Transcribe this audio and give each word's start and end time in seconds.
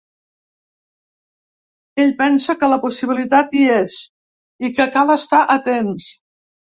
Ell 2.03 2.13
pensa 2.21 2.55
que 2.63 2.69
la 2.71 2.79
possibilitat, 2.85 3.53
hi 3.59 3.61
és, 3.73 3.93
i 4.69 4.73
que 4.81 4.89
cal 4.97 5.13
estar 5.17 5.43
atents. 5.57 6.09